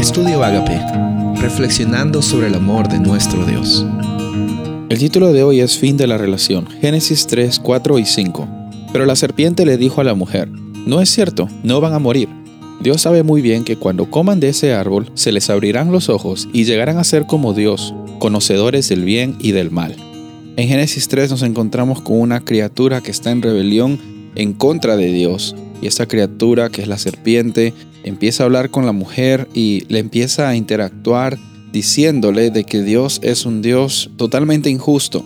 [0.00, 0.80] Estudio Agape,
[1.42, 3.84] reflexionando sobre el amor de nuestro Dios.
[4.88, 8.48] El título de hoy es Fin de la relación, Génesis 3, 4 y 5.
[8.94, 12.30] Pero la serpiente le dijo a la mujer, No es cierto, no van a morir.
[12.80, 16.48] Dios sabe muy bien que cuando coman de ese árbol se les abrirán los ojos
[16.50, 19.94] y llegarán a ser como Dios, conocedores del bien y del mal.
[20.56, 23.98] En Génesis 3 nos encontramos con una criatura que está en rebelión
[24.34, 25.54] en contra de Dios.
[25.82, 27.74] Y esta criatura, que es la serpiente,
[28.04, 31.38] empieza a hablar con la mujer y le empieza a interactuar
[31.72, 35.24] diciéndole de que Dios es un Dios totalmente injusto.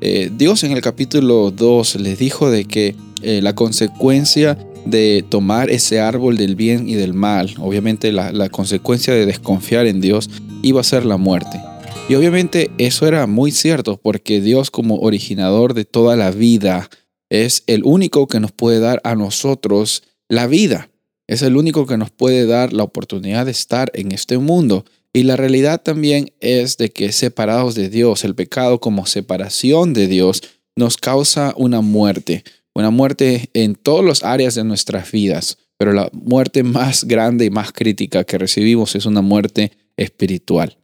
[0.00, 5.70] Eh, Dios en el capítulo 2 les dijo de que eh, la consecuencia de tomar
[5.70, 10.30] ese árbol del bien y del mal, obviamente la, la consecuencia de desconfiar en Dios,
[10.62, 11.60] iba a ser la muerte.
[12.08, 16.88] Y obviamente eso era muy cierto porque Dios como originador de toda la vida
[17.30, 20.88] es el único que nos puede dar a nosotros la vida.
[21.28, 24.84] Es el único que nos puede dar la oportunidad de estar en este mundo.
[25.12, 30.06] Y la realidad también es de que separados de Dios, el pecado como separación de
[30.06, 30.42] Dios
[30.76, 36.10] nos causa una muerte, una muerte en todas las áreas de nuestras vidas, pero la
[36.12, 40.76] muerte más grande y más crítica que recibimos es una muerte espiritual.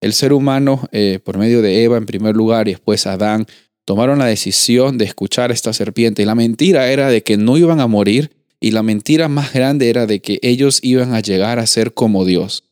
[0.00, 3.46] El ser humano, eh, por medio de Eva en primer lugar y después Adán,
[3.84, 6.22] tomaron la decisión de escuchar a esta serpiente.
[6.22, 9.88] Y la mentira era de que no iban a morir y la mentira más grande
[9.88, 12.64] era de que ellos iban a llegar a ser como Dios.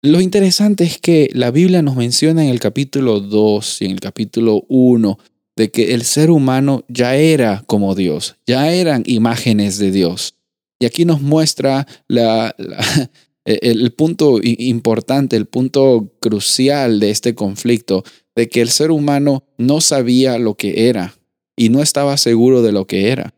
[0.00, 4.00] Lo interesante es que la Biblia nos menciona en el capítulo 2 y en el
[4.00, 5.18] capítulo 1
[5.56, 10.34] de que el ser humano ya era como Dios, ya eran imágenes de Dios.
[10.78, 11.86] Y aquí nos muestra
[13.44, 18.04] el punto importante, el punto crucial de este conflicto,
[18.36, 21.16] de que el ser humano no sabía lo que era
[21.56, 23.34] y no estaba seguro de lo que era.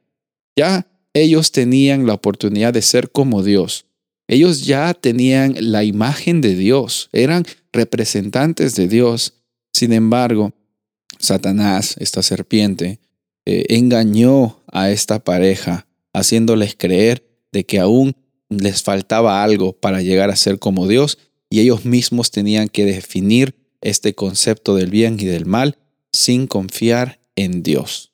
[0.59, 0.87] Ya
[1.23, 3.87] ellos tenían la oportunidad de ser como Dios.
[4.29, 9.35] Ellos ya tenían la imagen de Dios, eran representantes de Dios.
[9.73, 10.53] Sin embargo,
[11.19, 13.01] Satanás, esta serpiente,
[13.47, 18.15] eh, engañó a esta pareja, haciéndoles creer de que aún
[18.51, 21.19] les faltaba algo para llegar a ser como Dios
[21.49, 25.79] y ellos mismos tenían que definir este concepto del bien y del mal
[26.13, 28.13] sin confiar en Dios.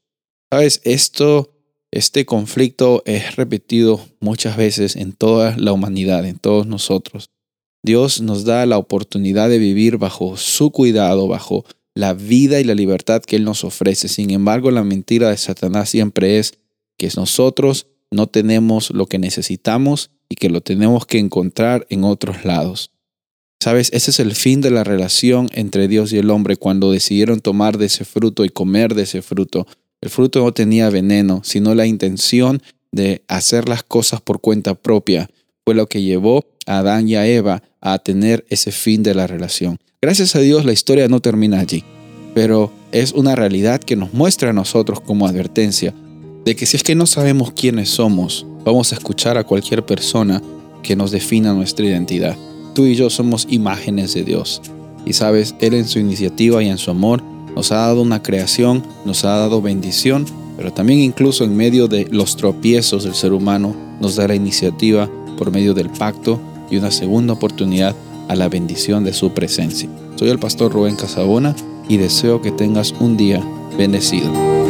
[0.50, 1.51] Sabes, esto
[1.92, 7.28] este conflicto es repetido muchas veces en toda la humanidad, en todos nosotros.
[7.84, 11.64] Dios nos da la oportunidad de vivir bajo su cuidado, bajo
[11.94, 14.08] la vida y la libertad que Él nos ofrece.
[14.08, 16.54] Sin embargo, la mentira de Satanás siempre es
[16.96, 22.44] que nosotros no tenemos lo que necesitamos y que lo tenemos que encontrar en otros
[22.44, 22.90] lados.
[23.62, 27.40] Sabes, ese es el fin de la relación entre Dios y el hombre cuando decidieron
[27.40, 29.66] tomar de ese fruto y comer de ese fruto.
[30.02, 35.30] El fruto no tenía veneno, sino la intención de hacer las cosas por cuenta propia.
[35.64, 39.28] Fue lo que llevó a Adán y a Eva a tener ese fin de la
[39.28, 39.78] relación.
[40.02, 41.84] Gracias a Dios la historia no termina allí,
[42.34, 45.94] pero es una realidad que nos muestra a nosotros como advertencia
[46.44, 50.42] de que si es que no sabemos quiénes somos, vamos a escuchar a cualquier persona
[50.82, 52.36] que nos defina nuestra identidad.
[52.74, 54.60] Tú y yo somos imágenes de Dios.
[55.06, 57.22] Y sabes, Él en su iniciativa y en su amor
[57.54, 60.26] nos ha dado una creación, nos ha dado bendición,
[60.56, 65.08] pero también incluso en medio de los tropiezos del ser humano nos da la iniciativa
[65.36, 66.40] por medio del pacto
[66.70, 67.94] y una segunda oportunidad
[68.28, 69.88] a la bendición de su presencia.
[70.16, 71.54] Soy el pastor Rubén Casabona
[71.88, 73.42] y deseo que tengas un día
[73.76, 74.61] bendecido.